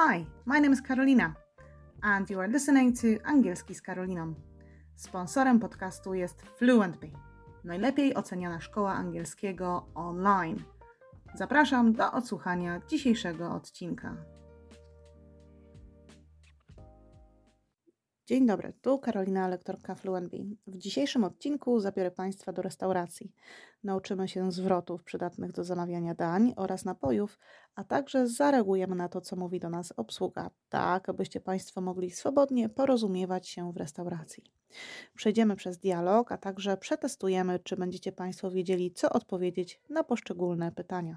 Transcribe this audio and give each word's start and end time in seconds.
Hi, 0.00 0.26
my 0.46 0.60
name 0.60 0.72
is 0.72 0.80
Karolina 0.80 1.34
and 2.02 2.30
you 2.30 2.40
are 2.40 2.48
listening 2.48 2.96
to 2.96 3.06
Angielski 3.24 3.74
z 3.74 3.82
Karoliną. 3.82 4.34
Sponsorem 4.96 5.60
podcastu 5.60 6.14
jest 6.14 6.42
FluentBee, 6.42 7.12
najlepiej 7.64 8.14
oceniana 8.14 8.60
szkoła 8.60 8.94
angielskiego 8.94 9.86
online. 9.94 10.62
Zapraszam 11.34 11.92
do 11.92 12.12
odsłuchania 12.12 12.80
dzisiejszego 12.88 13.52
odcinka. 13.52 14.16
Dzień 18.28 18.46
dobry, 18.46 18.72
tu 18.82 18.98
Karolina, 18.98 19.48
lektorka 19.48 19.94
FluentBee. 19.94 20.56
W 20.66 20.78
dzisiejszym 20.78 21.24
odcinku 21.24 21.80
zabiorę 21.80 22.10
Państwa 22.10 22.52
do 22.52 22.62
restauracji. 22.62 23.32
Nauczymy 23.84 24.28
się 24.28 24.52
zwrotów 24.52 25.04
przydatnych 25.04 25.52
do 25.52 25.64
zamawiania 25.64 26.14
dań 26.14 26.54
oraz 26.56 26.84
napojów, 26.84 27.38
a 27.74 27.84
także 27.84 28.26
zareagujemy 28.26 28.94
na 28.94 29.08
to, 29.08 29.20
co 29.20 29.36
mówi 29.36 29.60
do 29.60 29.70
nas 29.70 29.92
obsługa, 29.96 30.50
tak 30.68 31.08
abyście 31.08 31.40
Państwo 31.40 31.80
mogli 31.80 32.10
swobodnie 32.10 32.68
porozumiewać 32.68 33.48
się 33.48 33.72
w 33.72 33.76
restauracji. 33.76 34.44
Przejdziemy 35.14 35.56
przez 35.56 35.78
dialog, 35.78 36.32
a 36.32 36.38
także 36.38 36.76
przetestujemy, 36.76 37.58
czy 37.58 37.76
będziecie 37.76 38.12
Państwo 38.12 38.50
wiedzieli, 38.50 38.92
co 38.92 39.10
odpowiedzieć 39.10 39.80
na 39.90 40.04
poszczególne 40.04 40.72
pytania. 40.72 41.16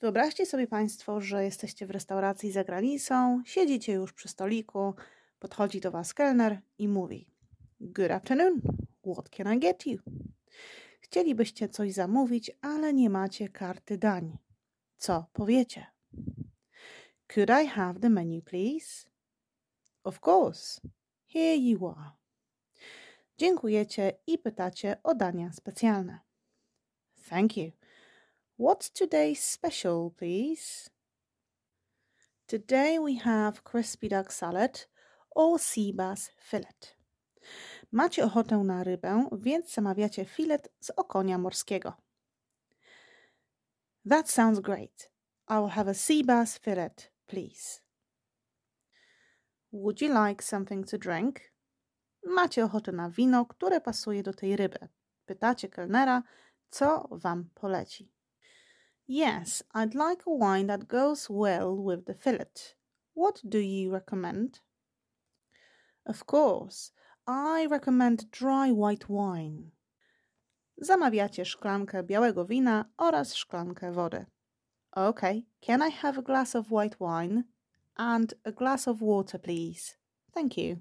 Wyobraźcie 0.00 0.46
sobie 0.46 0.66
Państwo, 0.66 1.20
że 1.20 1.44
jesteście 1.44 1.86
w 1.86 1.90
restauracji 1.90 2.52
za 2.52 2.64
granicą, 2.64 3.42
siedzicie 3.44 3.92
już 3.92 4.12
przy 4.12 4.28
stoliku, 4.28 4.94
Podchodzi 5.38 5.80
do 5.80 5.90
Was 5.90 6.14
kelner 6.14 6.60
i 6.78 6.88
mówi: 6.88 7.26
Good 7.80 8.10
afternoon, 8.10 8.60
what 9.06 9.28
can 9.28 9.54
I 9.54 9.58
get 9.58 9.86
you? 9.86 9.98
Chcielibyście 11.00 11.68
coś 11.68 11.92
zamówić, 11.92 12.50
ale 12.60 12.94
nie 12.94 13.10
macie 13.10 13.48
karty 13.48 13.98
dań. 13.98 14.38
Co 14.98 15.26
powiecie? 15.32 15.86
Could 17.34 17.50
I 17.50 17.66
have 17.66 18.00
the 18.00 18.08
menu, 18.08 18.42
please? 18.42 19.08
Of 20.04 20.20
course. 20.20 20.80
Here 21.26 21.56
you 21.56 21.88
are. 21.88 22.10
Dziękujecie 23.38 24.12
i 24.26 24.38
pytacie 24.38 24.96
o 25.02 25.14
dania 25.14 25.52
specjalne. 25.52 26.18
Thank 27.28 27.56
you. 27.56 27.72
What's 28.58 28.90
today's 28.90 29.40
special, 29.44 30.10
please? 30.10 30.90
Today 32.46 32.98
we 33.00 33.14
have 33.14 33.62
crispy 33.62 34.08
duck 34.08 34.32
salad 34.32 34.88
or 35.38 35.58
sea 35.58 35.92
bass 35.92 36.30
fillet. 36.40 36.96
Macie 37.92 38.24
ochotę 38.24 38.56
na 38.56 38.84
rybę, 38.84 39.28
więc 39.32 39.72
zamawiacie 39.72 40.24
filet 40.24 40.68
z 40.80 40.90
okonia 40.90 41.38
morskiego. 41.38 41.92
That 44.10 44.30
sounds 44.30 44.60
great. 44.60 45.10
I'll 45.48 45.68
have 45.68 45.90
a 45.90 45.94
sea 45.94 46.24
bass 46.24 46.58
fillet, 46.58 47.12
please. 47.26 47.80
Would 49.72 50.00
you 50.00 50.28
like 50.28 50.44
something 50.44 50.86
to 50.90 50.98
drink? 50.98 51.40
Macie 52.24 52.64
ochotę 52.64 52.92
na 52.92 53.10
wino, 53.10 53.46
które 53.46 53.80
pasuje 53.80 54.22
do 54.22 54.32
tej 54.32 54.56
ryby. 54.56 54.88
Pytacie 55.26 55.68
kelnera, 55.68 56.22
co 56.70 57.08
wam 57.10 57.50
poleci. 57.54 58.12
Yes, 59.08 59.62
I'd 59.74 59.94
like 59.94 60.22
a 60.26 60.36
wine 60.38 60.66
that 60.66 60.84
goes 60.84 61.28
well 61.30 61.76
with 61.84 62.04
the 62.06 62.14
fillet. 62.14 62.76
What 63.14 63.40
do 63.44 63.58
you 63.58 63.92
recommend? 63.92 64.67
Of 66.08 66.24
course, 66.24 66.92
I 67.26 67.66
recommend 67.70 68.30
dry 68.30 68.72
white 68.72 69.06
wine. 69.08 69.70
Zamawiacie 70.78 71.44
szklankę 71.44 72.02
białego 72.02 72.44
wina 72.44 72.84
oraz 72.96 73.34
szklankę 73.34 73.92
wody. 73.92 74.26
Okay, 74.92 75.42
can 75.60 75.82
I 75.82 75.90
have 75.90 76.18
a 76.18 76.22
glass 76.22 76.56
of 76.56 76.70
white 76.70 76.96
wine 77.00 77.44
and 77.96 78.34
a 78.44 78.52
glass 78.52 78.88
of 78.88 79.02
water, 79.02 79.40
please? 79.40 79.96
Thank 80.34 80.56
you. 80.56 80.76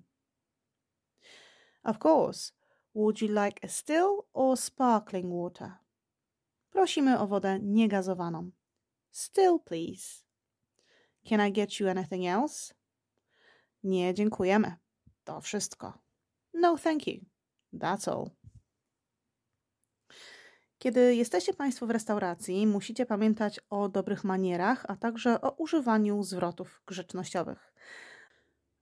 Of 1.84 2.00
course. 2.00 2.54
Would 2.94 3.22
you 3.22 3.28
like 3.28 3.60
a 3.64 3.68
still 3.68 4.28
or 4.34 4.58
sparkling 4.58 5.30
water? 5.30 5.72
Prosimy 6.72 7.20
o 7.20 7.28
wodę 7.28 7.60
niegazowaną. 7.60 8.52
Still, 9.12 9.60
please. 9.60 10.24
Can 11.30 11.42
I 11.42 11.52
get 11.52 11.80
you 11.80 11.90
anything 11.90 12.26
else? 12.26 12.74
Nie, 13.84 14.14
dziękujemy. 14.14 14.87
To 15.28 15.42
wszystko. 15.42 15.94
No, 16.54 16.78
thank 16.78 17.08
you. 17.08 17.26
That's 17.74 18.12
all. 18.12 18.30
Kiedy 20.80 21.16
jesteście 21.16 21.54
Państwo 21.54 21.88
w 21.88 21.92
restauracji, 21.92 22.68
musicie 22.68 23.06
pamiętać 23.06 23.60
o 23.70 23.90
dobrych 23.90 24.24
manierach, 24.24 24.86
a 24.88 24.96
także 24.96 25.42
o 25.42 25.52
używaniu 25.52 26.24
zwrotów 26.24 26.82
grzecznościowych. 26.86 27.74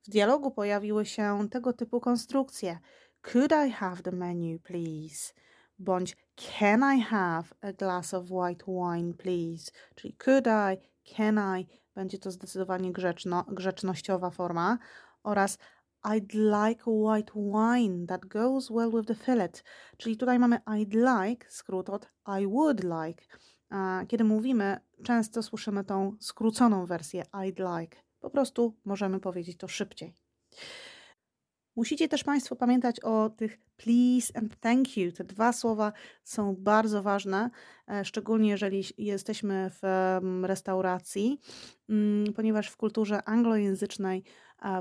W 0.04 0.10
dialogu 0.10 0.52
pojawiły 0.52 1.06
się 1.06 1.48
tego 1.52 1.74
typu 1.74 2.00
konstrukcje. 2.00 2.80
Could 3.22 3.52
I 3.68 3.72
have 3.72 4.02
the 4.02 4.12
menu, 4.12 4.60
please? 4.60 5.34
Bądź 5.80 6.18
can 6.36 6.98
I 6.98 7.02
have 7.02 7.44
a 7.62 7.74
glass 7.74 8.14
of 8.14 8.26
white 8.30 8.66
wine, 8.68 9.14
please? 9.14 9.72
Czyli 9.96 10.14
could 10.14 10.48
I, 10.48 10.90
can 11.16 11.60
I, 11.60 11.68
będzie 11.96 12.18
to 12.18 12.32
zdecydowanie 12.32 12.92
grzeczno, 12.92 13.46
grzecznościowa 13.48 14.30
forma 14.30 14.78
oraz 15.24 15.58
I'd 16.06 16.34
like 16.34 16.84
white 16.86 17.32
wine 17.36 18.06
that 18.08 18.26
goes 18.26 18.72
well 18.72 18.92
with 18.92 19.08
the 19.08 19.16
fillet. 19.16 19.64
Czyli 19.98 20.18
tutaj 20.18 20.40
mamy 20.40 20.60
I'd 20.66 20.94
like, 20.94 21.52
skrót 21.52 21.90
od 21.90 22.10
I 22.42 22.48
would 22.48 22.84
like. 22.84 23.24
Kiedy 24.08 24.24
mówimy, 24.24 24.80
często 25.04 25.44
słyszymy 25.44 25.84
tą 25.84 26.16
skróconą 26.20 26.86
wersję 26.86 27.24
I'd 27.34 27.80
like. 27.80 27.98
Po 28.20 28.30
prostu 28.30 28.74
możemy 28.86 29.20
powiedzieć 29.20 29.58
to 29.58 29.68
szybciej. 29.68 30.16
Musicie 31.76 32.08
też 32.08 32.24
Państwo 32.24 32.56
pamiętać 32.56 33.00
o 33.00 33.30
tych 33.30 33.58
please 33.78 34.38
and 34.38 34.60
thank 34.60 34.98
you. 34.98 35.12
Te 35.12 35.24
dwa 35.24 35.54
słowa 35.54 35.94
są 36.24 36.56
bardzo 36.60 37.04
ważne, 37.04 37.50
e, 37.88 38.06
szczególnie 38.06 38.50
jeżeli 38.50 38.84
jesteśmy 38.98 39.72
w 39.82 39.84
restauracji, 40.44 41.40
mm, 41.90 42.34
ponieważ 42.34 42.70
w 42.70 42.78
kulturze 42.78 43.24
anglojęzycznej 43.24 44.24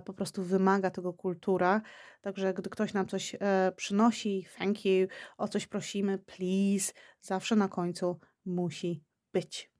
po 0.05 0.13
prostu 0.13 0.43
wymaga 0.43 0.91
tego 0.91 1.13
kultura. 1.13 1.83
Także 2.21 2.55
gdy 2.55 2.71
ktoś 2.71 2.93
nam 2.93 3.07
coś 3.07 3.37
e, 3.41 3.73
przynosi, 3.77 4.47
thank 4.59 4.85
you, 4.85 5.07
o 5.39 5.49
coś 5.49 5.67
prosimy, 5.67 6.19
please, 6.19 6.93
zawsze 7.21 7.57
na 7.57 7.69
końcu 7.69 8.19
musi 8.45 9.03
być. 9.33 9.74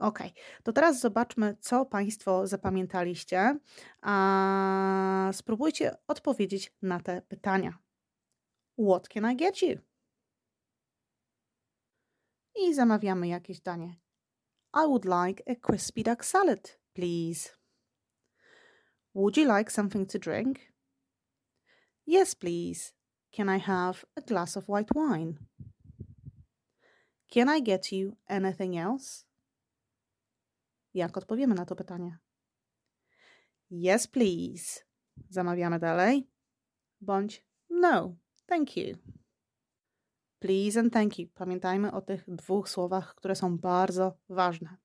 Ok, 0.00 0.18
to 0.62 0.72
teraz 0.72 1.00
zobaczmy, 1.00 1.56
co 1.60 1.86
Państwo 1.86 2.46
zapamiętaliście. 2.46 3.58
A 4.02 5.30
spróbujcie 5.32 5.96
odpowiedzieć 6.06 6.72
na 6.82 7.00
te 7.00 7.22
pytania. 7.22 7.78
What 8.78 9.08
can 9.08 9.32
I 9.32 9.36
get 9.36 9.62
you? 9.62 9.78
I 12.54 12.74
zamawiamy 12.74 13.28
jakieś 13.28 13.60
danie. 13.60 13.94
I 14.74 14.86
would 14.86 15.04
like 15.04 15.42
a 15.52 15.54
crispy 15.54 16.02
duck 16.02 16.24
salad, 16.24 16.78
please. 16.92 17.50
Would 19.14 19.36
you 19.36 19.56
like 19.56 19.72
something 19.72 20.10
to 20.10 20.18
drink? 20.18 20.58
Yes, 22.06 22.34
please. 22.34 22.94
Can 23.30 23.48
I 23.48 23.58
have 23.58 24.06
a 24.16 24.20
glass 24.20 24.56
of 24.56 24.68
white 24.68 24.94
wine? 24.94 25.38
Can 27.28 27.48
I 27.48 27.62
get 27.62 27.92
you 27.92 28.16
anything 28.28 28.78
else? 28.78 29.27
Jak 30.94 31.16
odpowiemy 31.16 31.54
na 31.54 31.64
to 31.64 31.76
pytanie? 31.76 32.18
Yes, 33.70 34.06
please. 34.06 34.80
Zamawiamy 35.30 35.78
dalej. 35.78 36.28
Bądź 37.00 37.48
no, 37.70 38.16
thank 38.46 38.76
you. 38.76 38.96
Please 40.38 40.80
and 40.80 40.92
thank 40.92 41.18
you. 41.18 41.28
Pamiętajmy 41.34 41.92
o 41.92 42.00
tych 42.00 42.24
dwóch 42.30 42.68
słowach, 42.68 43.14
które 43.14 43.36
są 43.36 43.58
bardzo 43.58 44.18
ważne. 44.28 44.76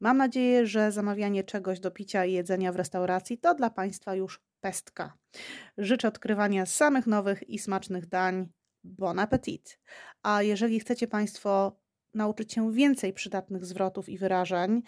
Mam 0.00 0.16
nadzieję, 0.16 0.66
że 0.66 0.92
zamawianie 0.92 1.44
czegoś 1.44 1.80
do 1.80 1.90
picia 1.90 2.24
i 2.24 2.32
jedzenia 2.32 2.72
w 2.72 2.76
restauracji 2.76 3.38
to 3.38 3.54
dla 3.54 3.70
Państwa 3.70 4.14
już 4.14 4.42
pestka. 4.60 5.18
Życzę 5.78 6.08
odkrywania 6.08 6.66
samych 6.66 7.06
nowych 7.06 7.48
i 7.48 7.58
smacznych 7.58 8.06
dań. 8.06 8.48
Bon 8.84 9.18
appetit! 9.18 9.80
A 10.22 10.42
jeżeli 10.42 10.80
chcecie 10.80 11.08
Państwo 11.08 11.80
nauczyć 12.14 12.52
się 12.52 12.72
więcej 12.72 13.12
przydatnych 13.12 13.64
zwrotów 13.64 14.08
i 14.08 14.18
wyrażeń, 14.18 14.82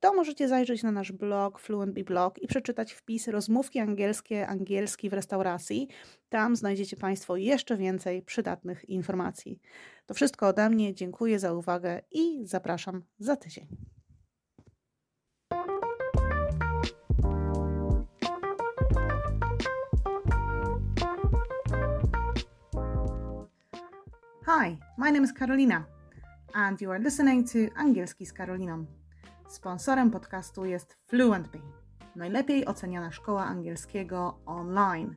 to 0.00 0.14
możecie 0.14 0.48
zajrzeć 0.48 0.82
na 0.82 0.90
nasz 0.90 1.12
blog 1.12 1.60
Fluentby 1.60 2.04
Blog 2.04 2.42
i 2.42 2.46
przeczytać 2.46 2.92
wpis 2.92 3.28
rozmówki 3.28 3.78
angielskie, 3.78 4.46
angielski 4.46 5.10
w 5.10 5.12
restauracji. 5.12 5.88
Tam 6.28 6.56
znajdziecie 6.56 6.96
Państwo 6.96 7.36
jeszcze 7.36 7.76
więcej 7.76 8.22
przydatnych 8.22 8.88
informacji. 8.88 9.60
To 10.06 10.14
wszystko 10.14 10.48
ode 10.48 10.70
mnie. 10.70 10.94
Dziękuję 10.94 11.38
za 11.38 11.52
uwagę 11.52 12.00
i 12.10 12.46
zapraszam 12.46 13.02
za 13.18 13.36
tydzień. 13.36 13.66
Hi, 24.44 24.78
my 24.98 25.12
name 25.12 25.24
is 25.24 25.32
Karolina, 25.32 25.84
and 26.54 26.80
you 26.80 26.90
are 26.90 26.98
listening 26.98 27.46
to 27.52 27.58
Angielski 27.76 28.26
z 28.26 28.32
Karoliną. 28.32 28.99
Sponsorem 29.50 30.10
podcastu 30.10 30.64
jest 30.64 30.96
FluentBee, 31.06 31.72
najlepiej 32.16 32.66
oceniana 32.66 33.12
szkoła 33.12 33.44
angielskiego 33.44 34.38
online. 34.46 35.16